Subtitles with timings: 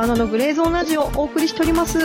[0.00, 1.98] 島野のグレーゾーンラジオをお送りしております。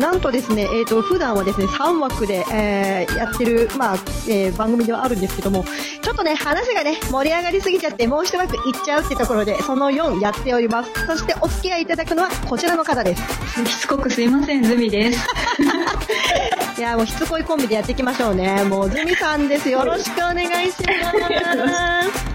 [0.00, 3.96] なんとですね、えっ、ー、と、普段はですね、3枠で、えー、やってる、まあ、
[4.26, 5.62] えー、番組ではあるんですけども、
[6.00, 11.06] ちょっとね、話がね、盛り上がりすぎちゃって、もう一枠いっちゃうってところで、その4やっております。
[11.06, 13.22] そしてお付き合いいただくのはこちらの方です。
[13.66, 15.20] しつこくすいません、ズミです。
[16.78, 18.64] いや、もうしつこいコンビでやっていきましょうね。
[18.64, 19.68] もう、ズミさんです。
[19.68, 22.31] よろしくお願いします。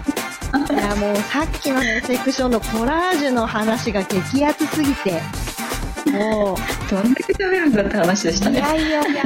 [0.70, 5.20] いや、もうさっきのね、セクションのコラージュの話が激アツすぎて、
[6.10, 6.56] もう、
[6.90, 8.58] どんだけ食べるんだって話でしたね。
[8.58, 9.24] いやいやいや、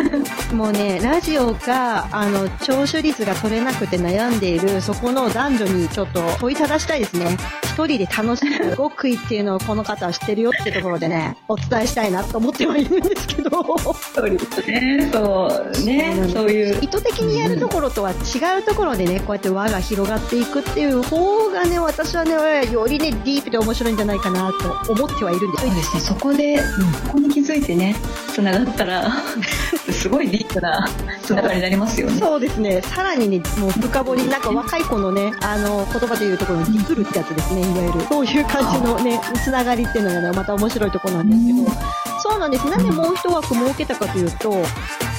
[0.55, 7.37] もうね、ラジオが、あの、聴取率が取れなくて悩んでいる、そこの男女にちょっと問いただしたいですね。
[7.65, 13.51] 一人で楽しむ極意っていうのをこの方は知ってるよってところでね、お伝えしたいなと思ってはいるんですけど。
[13.79, 15.09] そうですね。
[15.13, 16.15] そうね。
[16.33, 16.79] そういう。
[16.83, 22.33] 意図的にやるところとは違うところでね、こうやって輪が広がっていくっていう方がね、私はね、
[22.71, 24.53] よりね、ディープで面白いんじゃないかな
[24.85, 25.67] と思ってはいるんです。
[25.67, 26.01] そうですね。
[26.01, 27.97] そこで、うん、ここに気づいてね、
[28.35, 29.13] 繋がったら、
[29.91, 30.89] すごいディープな
[31.31, 32.19] になりますよね。
[32.19, 32.83] そうですね。
[32.83, 37.63] さらにね、もう深掘り、なんか若い子のね、あの、言葉で言うところのディクルってやつですね。
[37.63, 41.71] いわゆるそういう感じのねつながりっていうのがねまた面白いところなんですけど、
[42.21, 44.55] そうなんですなんでもう一枠設けたかというと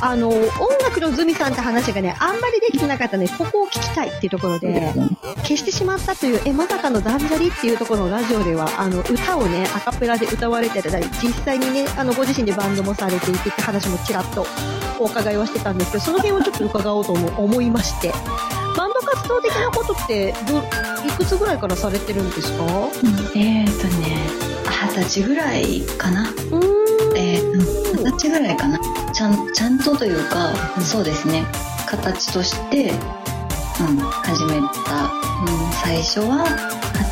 [0.02, 0.44] あの音
[0.84, 4.92] 楽のズミさんって話がねあんまりできてなかったのでここを聞きたいっていうところで
[5.38, 14.46] 消してしまったというえまさかの断捨離っていうところのラジオではあの歌をねアカペラで歌われてたり実際にねあのご自身でバンドもされていてって話もちらっと
[15.00, 18.12] お伺いはしてたんですけどその辺をちょっと伺おうと思いまして。
[18.76, 20.58] バンド活動的なことってど
[21.08, 24.18] いくつぐらいからされてるんですか、うん、えっ、ー、とね
[24.88, 26.28] 二十歳ぐらいかな。
[27.16, 28.80] えー、二十歳ぐらいかな。
[29.14, 31.46] ちゃんちゃんとというか、うん、そうですね。
[31.88, 36.46] 形として、うん、始めた、うん、最初は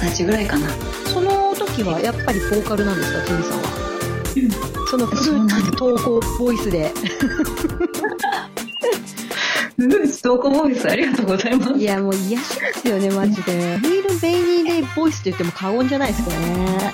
[0.02, 0.68] 二十歳ぐらいかな。
[1.06, 3.92] その時はやっぱりボーカルなんですかつみさんは、
[4.36, 6.92] うん、そのフルー投稿ボイスで
[10.08, 11.74] ストークボイスありがとうございます。
[11.74, 13.80] いや、もう癒しですよね、マジで。
[13.81, 16.92] リール・ベイニー・デイ・ボイスって言っても過言じゃないですかね。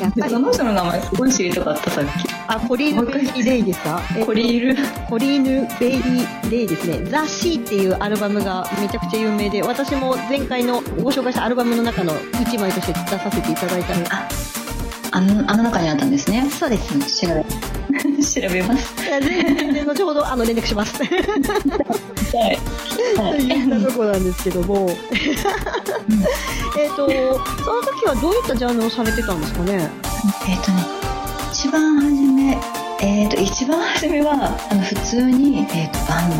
[0.00, 0.32] やっぱり。
[0.32, 2.08] その人の名前すごい知りたかった、さっき。
[2.48, 4.00] あ、コリーヌ・ベイニー・デイですか？
[4.24, 4.76] コリール。
[5.08, 7.04] コリーヌ・ベイニー・デイですね。
[7.10, 14.06] ザ・シーっていうアルバムがめちゃくちゃ有名で、私も前回のご紹介したアルバムの中の一枚として出させていただいたの。
[15.12, 16.48] あ、あの、あの中にあったんですね。
[16.50, 17.26] そうです。
[17.26, 17.44] 調べ、
[18.22, 18.94] 調べます。
[18.96, 21.02] 全然後ほどあの連絡します。
[21.02, 22.58] はい。
[23.16, 24.88] といったとこなんですけども、
[26.78, 29.90] えっと、その時はどういったジャンルをされてたんですかね？
[30.48, 30.84] えっ、とね、
[31.52, 32.58] 一番初め、
[33.00, 36.30] えっ、と、一番初めは、あの、普通に、えっ、と、バン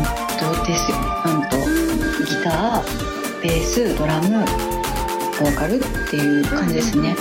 [0.57, 0.97] ドですよ。
[1.23, 1.57] バンド、
[2.25, 4.43] ギター、ベース、ドラム、
[5.39, 7.15] ボーカルっていう感じですね。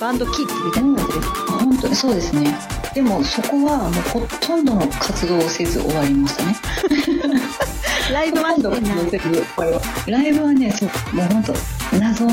[0.00, 2.54] バンドキッズみたいな感じです本当にそうですね。
[2.94, 6.56] でもそこはもうほとんどの活動をせず終わりましたね。
[8.12, 8.54] ライブは？
[10.06, 11.52] ライブはね、そう、もう本当
[11.98, 12.26] 謎、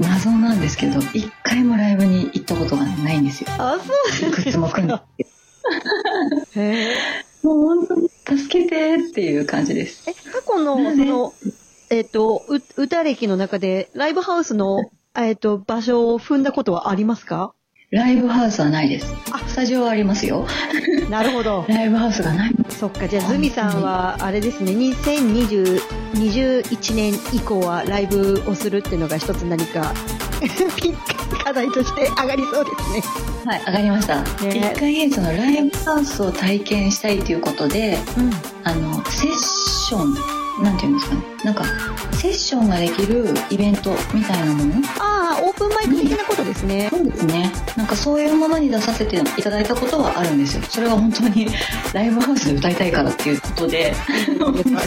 [0.00, 3.48] 謎なんですけど、一回もライブに行ったことがないんですよ。
[3.58, 4.58] あ、そうですか？
[4.58, 4.94] も組んで。
[6.56, 6.96] へ
[7.42, 10.10] もう本当に助けてっていう感じです。
[10.10, 11.32] え、過去の、その、
[11.90, 17.52] えっ、ー、と、う、歌歴の中で、ライブハウスの、えっ、ー、と、場所を踏んだことはありますか？
[17.90, 19.12] ライブハウスはないです。
[19.32, 20.46] あ、スタジオはありますよ。
[21.10, 21.64] なるほど。
[21.68, 22.54] ライブハウスがない。
[22.68, 29.92] そっか、じゃあ、ズミさんは、あれですね、2021年以降はライブをするっていうのが一つ何か
[31.42, 33.02] 課題として上がりそうですね。
[33.44, 34.22] はい、上がりました。
[34.38, 38.30] 一、ね、回、そのライブハウスを体験したいということで、うん、
[38.62, 40.16] あの、セッション、
[40.62, 41.22] なんていうんですかね。
[41.44, 41.64] なんか、
[42.12, 44.74] セッションができるイベントみたいなもの？
[44.98, 46.88] ああ、オープンマイク的なことですね。
[46.90, 47.50] そうですね。
[47.76, 50.62] なんかそういうものに出させていただいたことはあるんですよ。
[50.68, 51.48] それは本当に
[51.94, 53.94] ライブハウスで歌いたいからっていうことで。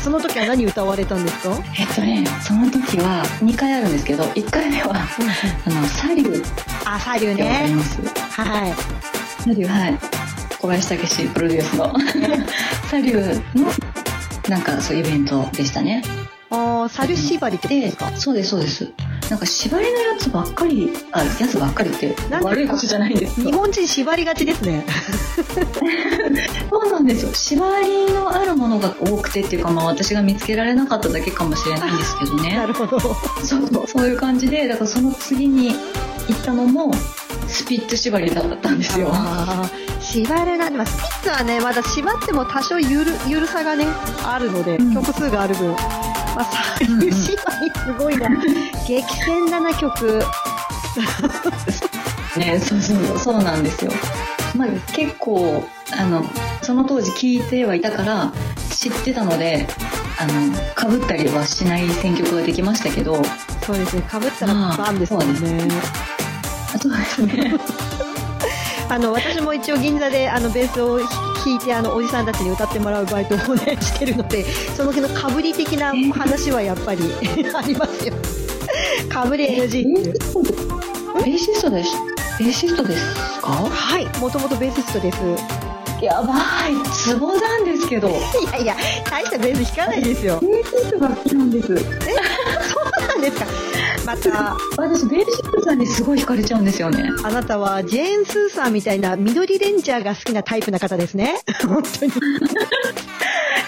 [0.03, 1.57] その時は何歌われたんですか？
[1.79, 4.95] えっとね、その時は2回あるんですけど、1回目は、
[5.65, 6.45] あの、サリュー。
[6.85, 7.75] あ、サリューね。
[8.29, 8.73] はい。
[9.43, 9.97] サリュー、はい。
[10.59, 11.93] 小林武史プロデュースの
[12.89, 13.69] サリューの
[14.53, 16.03] なんかそういうイベントでしたね。
[16.51, 18.87] ああ、猿縛りってことですか、そうです、そうです。
[19.31, 24.85] なんか縛りのやつばっかり、あ、やつばっかりって悪いことじゃないんです日本人縛りがちですね。
[26.69, 27.33] そうなんですよ。
[27.33, 32.53] 縛りのあるものが多くてっていうか、まあ私が見つけられなかっただけかもしれないんですけどね。
[32.57, 32.99] なるほど。
[32.99, 35.69] そうそう、いう感じで、だからその次に
[36.27, 36.93] 行ったのも、
[37.47, 39.11] スピッツ縛りだったんですよ。
[40.13, 43.87] 縛れない、まあ、スピッツはね、まだ縛っても多少ゆる、ゆるさがね、
[44.23, 45.71] あるので、うん、曲数がある分。
[45.71, 45.77] ま
[46.41, 46.45] あ、
[46.77, 48.29] 最終縛りすごいな。
[48.87, 50.21] 激戦だな、曲。
[52.37, 53.91] ねそうそうそうなんですよ。
[54.55, 56.23] まあ結構あの
[56.61, 58.31] その当時聞いてはいたから
[58.69, 59.67] 知ってたので
[60.19, 63.21] あのかぶったりはしない選曲ができましたけど。
[63.65, 65.67] そうですねかぶったらバンですもんね。
[66.79, 67.59] そうですね
[68.93, 74.45] あの私も一応銀座であのベースを弾いてあのおじさんたちに歌ってもらうバイトをね してるので
[74.77, 77.01] その辺のかぶり的な話はやっぱり
[77.55, 78.13] ありますよ。
[79.09, 80.13] かぶり NG っていう。
[81.15, 81.89] ベーシストです。
[82.39, 83.03] ベーシストです
[83.41, 83.47] か？
[83.49, 84.05] はい。
[84.19, 85.17] もともとベーシストです。
[86.03, 86.33] やば
[86.69, 86.89] い。
[86.91, 88.09] ツボなんですけど。
[88.13, 88.13] い
[88.51, 88.75] やいや
[89.09, 90.39] 大したベース弾かないですよ。
[90.41, 91.73] ベーシストが好きなんです
[94.29, 97.09] また私ベーシストさんにすごい惹かれちゃうんですよね。
[97.23, 101.35] あなたはジェーン・スーさんみたいな緑レンジャーが好きなタイプな方ですね。
[101.67, 102.11] 本当に。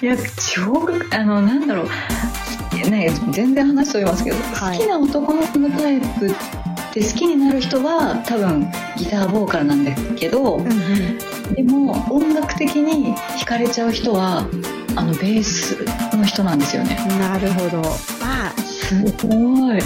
[0.01, 0.17] いや
[0.53, 1.89] 超あのなんだろう。
[2.89, 4.77] ね全然話しておりますけど、はい。
[4.77, 6.33] 好きな男の子のタイプっ
[6.93, 8.67] て好きになる人は多分
[8.97, 10.61] ギターボーカルなんだけど、
[11.55, 14.47] でも音楽的に惹かれちゃう人は
[14.95, 15.77] あのベース
[16.15, 16.97] の人なんですよね。
[17.19, 17.81] なるほど。
[18.21, 19.79] まあすごい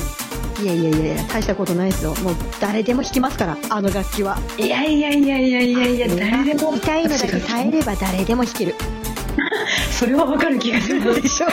[0.62, 2.14] いやいやいやいや大したことないですよ。
[2.16, 4.38] もう誰でも弾きますからあの楽器は。
[4.58, 6.74] いやいやいやいやいやいや誰でも。
[6.76, 8.76] 痛いのだけ耐えれば誰でも弾ける。
[9.92, 11.22] それはわかる気がする。
[11.22, 11.48] でしょ？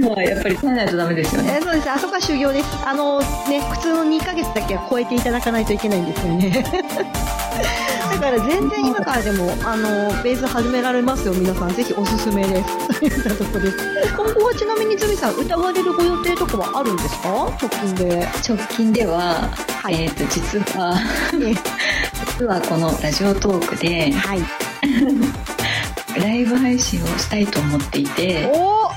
[0.00, 1.58] のはやっぱり耐えないとダメですよね。
[1.58, 1.90] えーそうです。
[1.90, 2.66] あそこは修行です。
[2.86, 6.64] あのね普通の2ヶ月だけは超えていただかないといけないんですよね
[8.12, 11.34] だから全然今からでもあのベース始められますよ。
[11.34, 13.00] 皆さんぜひおすすめです。
[13.00, 13.76] といったとこです。
[14.16, 17.28] 今後はちなみにズミさん歌われるご予定とかはあるんですか？
[17.60, 19.50] 直近で直近では、
[19.82, 20.02] はい。
[20.02, 20.94] えっ、と実は
[21.34, 21.54] え
[22.38, 24.40] 実はこのラジオトークではい。
[26.20, 28.50] ライブ配信をしたいと思っていて。
[28.54, 28.90] お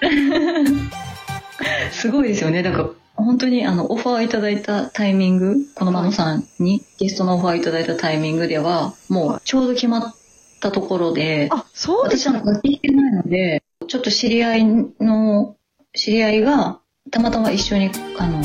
[1.90, 2.62] すごいですよね。
[2.62, 2.84] だから
[3.18, 10.14] 本当にあのオファーいただいたタイミングこのマノさんにゲストのオファーいただいたタイミングではもうちょうど決まっ
[10.60, 15.56] たところであそうです私は楽器弾けないのでちょっと知り合いの
[15.94, 16.80] 知り合いが
[17.10, 18.40] たまたま一緒にあの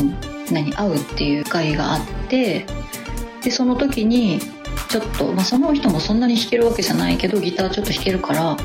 [0.51, 2.65] 何会うっていう会があって
[3.43, 4.39] でその時に
[4.89, 8.57] ちょっと、まあ、その人もそんなに弾けるわけじゃないけどギターちょっと弾けるから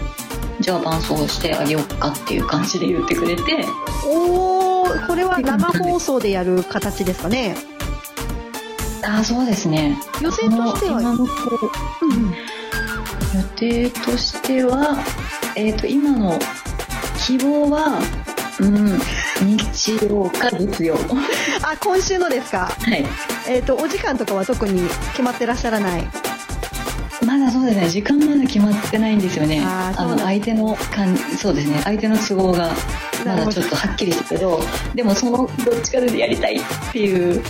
[0.61, 3.43] じゃあ伴奏してあげようかっていう感じで言ってくれて
[4.07, 4.58] おー
[5.07, 7.57] これは生放送でやる形ですかね。
[9.05, 9.97] ああそうですね。
[10.21, 11.01] 予定としては。
[11.01, 11.33] 今のと
[12.03, 12.31] うん。
[13.35, 14.97] 予定としては
[15.55, 16.39] えっ、と今の
[17.19, 18.01] 希望は
[18.61, 18.99] うん
[19.47, 20.97] 日曜か月曜。
[21.63, 22.67] あ今週のですか？
[22.67, 23.05] はい。
[23.49, 26.07] えっ、とお時間とかは特に決まってらっしゃらない？
[27.29, 27.89] まだそうですね。
[27.91, 29.63] 時間まだ決まってないんですよね。
[29.63, 31.79] あの相手のかんそうですね。
[31.85, 32.73] 相手の都合が
[33.23, 34.59] まだちょっとはっきりしたけど
[34.95, 36.61] でもそのどっちかでやりたいっ
[36.91, 37.43] ていう。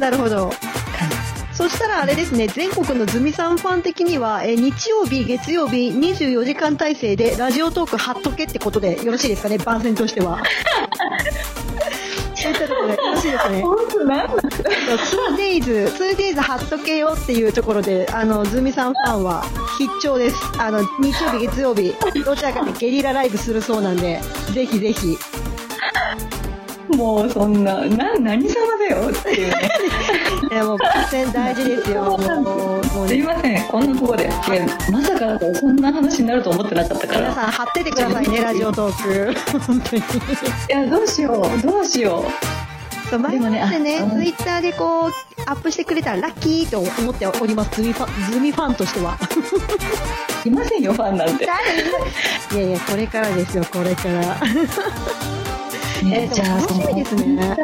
[0.00, 0.48] なるほど。
[0.48, 1.10] 感
[1.52, 2.46] そしたらあれですね。
[2.48, 9.58] 全国のズミさんファン的には、えー日曜日月曜日24時間体制でラジオトーク貼っとけってことでよろしいですかね。
[9.58, 10.42] 番宣としては
[12.46, 14.34] そういったところで楽しいですね本当なんだ
[15.36, 19.44] 2days、2days 貼っとけよっていうところで、あの、ズミさんファンは
[19.78, 20.36] 必聴です。
[20.58, 21.94] あの、日曜日、月曜日、
[22.24, 24.20] どちらかでゲリラライブするそうなんで、
[24.52, 25.18] ぜひぜひ。
[26.96, 29.70] もうそんなな何様だよっていうね
[30.50, 32.02] いや、もう、番宣大事ですよ。
[32.02, 39.60] もう、もうね、すいませんこんなとこでいやまさかそんな話になると思ってなかったから皆さん貼っててくださいね、 ラジオトーク。
[39.66, 40.02] 本当に。
[40.02, 40.04] い
[40.68, 42.24] やどうしようどうしよ
[43.10, 45.12] そう、前もね、ツイッターでこう、
[45.46, 49.16] アップしてくれたらラッキーと思っております、ズミファン、ズミファンとしては。
[50.44, 55.35] ういませんよファンなんて、いやいや、これからですよ、これから。
[56.12, 57.56] えー、でも楽しみですね。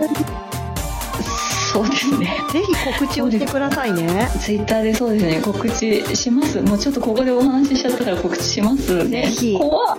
[1.73, 4.29] そうですねぜひ告知をしてくださいね。
[4.39, 9.97] ツイッターでそうですね告知しますもうちょっとここでお話ししちゃったから告知しますねぜひ怖っ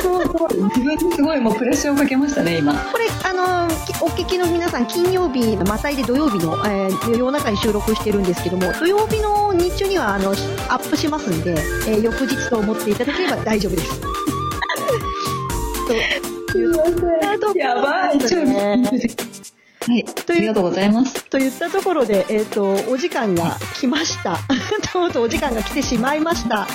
[0.00, 3.66] そうそう自分にすごいもうプレッシャーをかけましたね今これ、あの
[4.00, 14.00] お聞きの皆さん、金曜日、またいで土曜日の、えー夜中に収録してるんですけども、土曜日の日中には、あの、アップしますんで、えー翌日と思っていただければ大丈夫です。
[17.38, 18.18] とやばい
[19.88, 24.36] はいありがとうございますといったところで、えっ、と、お時間が来ました。
[24.92, 26.58] とうとうお時間が来てしまいました。
[26.58, 26.66] は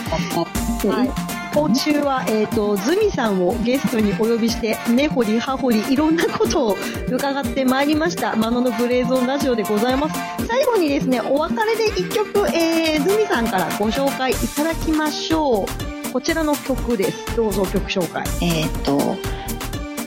[1.06, 1.34] い。
[1.54, 6.78] 今週は、えっ、と、ズミさんをゲストにお呼びして、根掘り葉掘り、いろんなことを
[7.12, 8.36] 伺ってまいりました。
[8.36, 10.20] マノのグレーゾーンラジオでございます。
[10.48, 15.66] 最後にですね、お別れで一曲、えー、ズミさんからご紹介いただきましょ
[16.10, 16.12] う。
[16.12, 17.36] こちらの曲です。
[17.36, 18.24] どうぞ曲紹介。
[18.42, 19.33] えーっと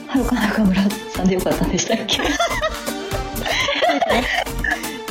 [0.07, 2.21] はるか中村さんでよかったんでしたっけ？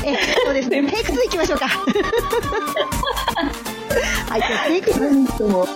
[0.06, 1.66] えっとでですね、テイク2いきましょうか。
[4.28, 5.26] はい、テイク2。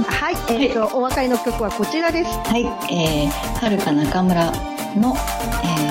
[0.04, 2.30] はい、えっ、と、お別れの曲はこちらです。
[2.30, 3.30] はい、えー、
[3.62, 4.44] はるか中村
[4.96, 5.16] の、
[5.64, 5.66] え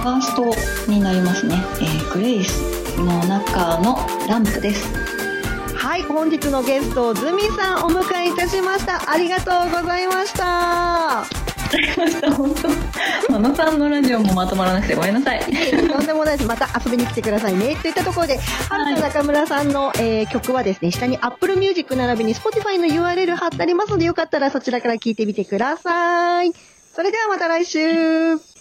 [0.00, 0.54] ファースト
[0.90, 1.56] になりますね。
[1.80, 2.60] えー、グレイス
[2.98, 3.98] の中の
[4.28, 4.88] ランプです。
[5.74, 9.02] はい、本日のゲスト、ズミさんお迎えいたしました。
[9.10, 11.41] ありがとうございました。
[11.72, 13.38] かりました本当。
[13.38, 15.40] 野さんのラジオもまとまらなくてごめんなさい。
[15.40, 16.48] とんでもないです。
[16.48, 17.76] また遊びに来てくださいね。
[17.76, 18.38] といったところで、
[18.68, 26.52] はるか中村さんの、えー曲はですね、下に Apple Music 並びに Spotify の URL 貼ってありますので、よかったらそちらから聞いてみてください。
[26.94, 28.51] それではまた来週